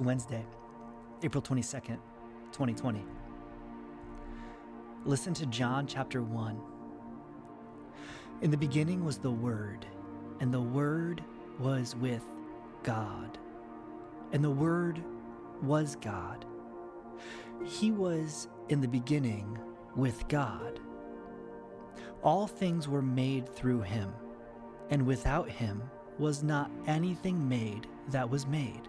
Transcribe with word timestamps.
It's 0.00 0.06
Wednesday, 0.06 0.46
April 1.22 1.42
22nd, 1.42 1.98
2020. 2.52 3.04
Listen 5.04 5.34
to 5.34 5.44
John 5.44 5.86
chapter 5.86 6.22
1. 6.22 6.58
In 8.40 8.50
the 8.50 8.56
beginning 8.56 9.04
was 9.04 9.18
the 9.18 9.30
Word, 9.30 9.84
and 10.40 10.54
the 10.54 10.60
Word 10.60 11.22
was 11.58 11.94
with 11.96 12.22
God, 12.82 13.36
and 14.32 14.42
the 14.42 14.48
Word 14.48 15.02
was 15.60 15.96
God. 15.96 16.46
He 17.66 17.92
was 17.92 18.48
in 18.70 18.80
the 18.80 18.88
beginning 18.88 19.58
with 19.96 20.26
God. 20.28 20.80
All 22.22 22.46
things 22.46 22.88
were 22.88 23.02
made 23.02 23.46
through 23.46 23.82
him, 23.82 24.14
and 24.88 25.04
without 25.04 25.50
him 25.50 25.82
was 26.18 26.42
not 26.42 26.70
anything 26.86 27.46
made 27.46 27.86
that 28.08 28.30
was 28.30 28.46
made. 28.46 28.88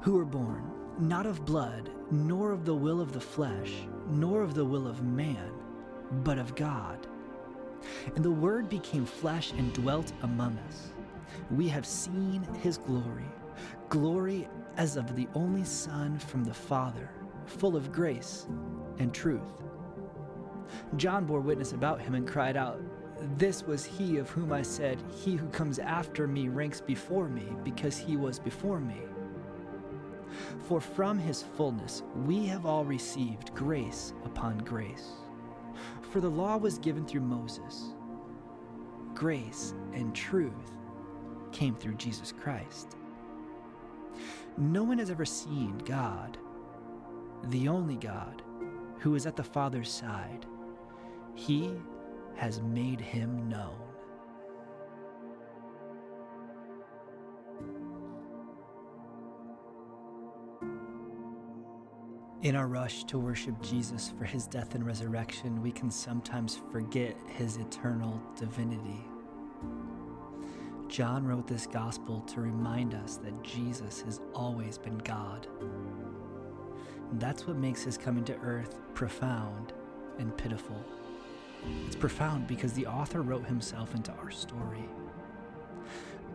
who 0.00 0.14
were 0.14 0.24
born 0.24 0.72
not 0.98 1.26
of 1.26 1.44
blood, 1.44 1.90
nor 2.10 2.50
of 2.50 2.64
the 2.64 2.74
will 2.74 3.00
of 3.00 3.12
the 3.12 3.20
flesh, 3.20 3.72
nor 4.08 4.42
of 4.42 4.54
the 4.54 4.64
will 4.64 4.88
of 4.88 5.02
man, 5.02 5.52
but 6.24 6.38
of 6.38 6.56
God. 6.56 7.06
And 8.16 8.24
the 8.24 8.30
Word 8.30 8.68
became 8.68 9.06
flesh 9.06 9.52
and 9.52 9.72
dwelt 9.72 10.12
among 10.22 10.58
us. 10.68 10.92
We 11.50 11.68
have 11.68 11.86
seen 11.86 12.42
his 12.62 12.78
glory, 12.78 13.28
glory 13.88 14.48
as 14.76 14.96
of 14.96 15.14
the 15.14 15.28
only 15.34 15.64
Son 15.64 16.18
from 16.18 16.42
the 16.42 16.54
Father, 16.54 17.10
full 17.46 17.76
of 17.76 17.92
grace 17.92 18.48
and 18.98 19.14
truth. 19.14 19.62
John 20.96 21.26
bore 21.26 21.40
witness 21.40 21.72
about 21.72 22.00
him 22.00 22.14
and 22.14 22.26
cried 22.26 22.56
out, 22.56 22.80
this 23.36 23.64
was 23.64 23.84
he 23.84 24.18
of 24.18 24.30
whom 24.30 24.52
I 24.52 24.62
said, 24.62 25.02
He 25.10 25.34
who 25.34 25.48
comes 25.48 25.80
after 25.80 26.28
me 26.28 26.48
ranks 26.48 26.80
before 26.80 27.28
me, 27.28 27.48
because 27.64 27.98
he 27.98 28.16
was 28.16 28.38
before 28.38 28.78
me. 28.78 29.00
For 30.66 30.80
from 30.80 31.18
his 31.18 31.42
fullness 31.56 32.02
we 32.26 32.46
have 32.46 32.66
all 32.66 32.84
received 32.84 33.54
grace 33.54 34.12
upon 34.24 34.58
grace. 34.58 35.12
For 36.10 36.20
the 36.20 36.28
law 36.28 36.56
was 36.56 36.78
given 36.78 37.06
through 37.06 37.20
Moses, 37.22 37.94
grace 39.14 39.74
and 39.92 40.14
truth 40.14 40.72
came 41.52 41.74
through 41.74 41.94
Jesus 41.94 42.32
Christ. 42.32 42.96
No 44.56 44.82
one 44.82 44.98
has 44.98 45.10
ever 45.10 45.24
seen 45.24 45.78
God, 45.78 46.36
the 47.44 47.68
only 47.68 47.96
God, 47.96 48.42
who 48.98 49.14
is 49.14 49.26
at 49.26 49.36
the 49.36 49.44
Father's 49.44 49.90
side. 49.90 50.46
He 51.34 51.72
has 52.34 52.60
made 52.60 53.00
him 53.00 53.48
known. 53.48 53.87
In 62.42 62.54
our 62.54 62.68
rush 62.68 63.02
to 63.04 63.18
worship 63.18 63.60
Jesus 63.62 64.12
for 64.16 64.24
his 64.24 64.46
death 64.46 64.76
and 64.76 64.86
resurrection, 64.86 65.60
we 65.60 65.72
can 65.72 65.90
sometimes 65.90 66.60
forget 66.70 67.16
his 67.26 67.56
eternal 67.56 68.22
divinity. 68.36 69.04
John 70.86 71.26
wrote 71.26 71.48
this 71.48 71.66
gospel 71.66 72.20
to 72.20 72.40
remind 72.40 72.94
us 72.94 73.16
that 73.16 73.42
Jesus 73.42 74.02
has 74.02 74.20
always 74.36 74.78
been 74.78 74.98
God. 74.98 75.48
And 77.10 77.20
that's 77.20 77.44
what 77.44 77.56
makes 77.56 77.82
his 77.82 77.98
coming 77.98 78.24
to 78.26 78.36
earth 78.36 78.78
profound 78.94 79.72
and 80.20 80.36
pitiful. 80.36 80.76
It's 81.86 81.96
profound 81.96 82.46
because 82.46 82.72
the 82.72 82.86
author 82.86 83.22
wrote 83.22 83.46
himself 83.46 83.96
into 83.96 84.12
our 84.12 84.30
story. 84.30 84.88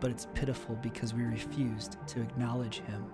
But 0.00 0.10
it's 0.10 0.26
pitiful 0.34 0.74
because 0.82 1.14
we 1.14 1.22
refused 1.22 1.96
to 2.08 2.20
acknowledge 2.20 2.80
him. 2.80 3.06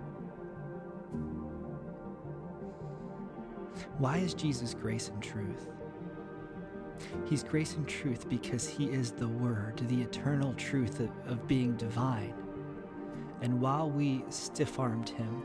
Why 3.98 4.18
is 4.18 4.34
Jesus 4.34 4.74
grace 4.74 5.08
and 5.08 5.22
truth? 5.22 5.68
He's 7.24 7.42
grace 7.42 7.74
and 7.74 7.88
truth 7.88 8.28
because 8.28 8.68
he 8.68 8.86
is 8.86 9.12
the 9.12 9.28
Word, 9.28 9.82
the 9.88 10.02
eternal 10.02 10.54
truth 10.54 11.00
of, 11.00 11.10
of 11.26 11.48
being 11.48 11.76
divine. 11.76 12.34
And 13.40 13.60
while 13.60 13.90
we 13.90 14.24
stiff 14.28 14.78
armed 14.78 15.08
him, 15.08 15.42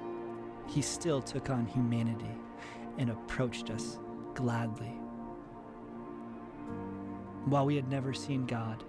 he 0.68 0.82
still 0.82 1.22
took 1.22 1.50
on 1.50 1.66
humanity 1.66 2.36
and 2.98 3.10
approached 3.10 3.70
us 3.70 4.00
gladly 4.34 5.00
while 7.46 7.66
we 7.66 7.76
had 7.76 7.88
never 7.90 8.14
seen 8.14 8.46
God, 8.46 8.84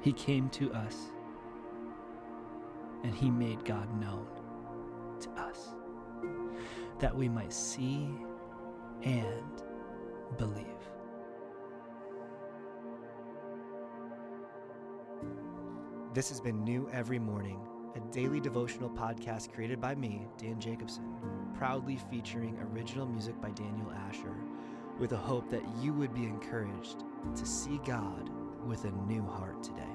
He 0.00 0.12
came 0.12 0.48
to 0.50 0.72
us 0.72 0.96
and 3.04 3.14
He 3.14 3.30
made 3.30 3.64
God 3.64 3.88
known 4.00 4.26
to 5.20 5.30
us 5.30 5.68
that 6.98 7.14
we 7.14 7.28
might 7.28 7.52
see 7.52 8.10
and 9.02 9.62
believe. 10.36 10.66
This 16.12 16.28
has 16.28 16.40
been 16.40 16.64
New 16.64 16.88
Every 16.92 17.18
Morning, 17.18 17.60
a 17.94 18.00
daily 18.12 18.40
devotional 18.40 18.90
podcast 18.90 19.52
created 19.52 19.80
by 19.80 19.94
me, 19.94 20.26
Dan 20.38 20.58
Jacobson, 20.58 21.04
proudly 21.56 21.98
featuring 22.10 22.58
original 22.72 23.06
music 23.06 23.40
by 23.40 23.50
Daniel 23.50 23.92
Asher, 24.08 24.34
with 24.98 25.12
a 25.12 25.16
hope 25.16 25.48
that 25.50 25.62
you 25.80 25.92
would 25.94 26.12
be 26.12 26.24
encouraged 26.24 27.04
to 27.36 27.46
see 27.46 27.80
God 27.84 28.28
with 28.66 28.84
a 28.84 28.90
new 29.06 29.22
heart 29.22 29.62
today. 29.62 29.89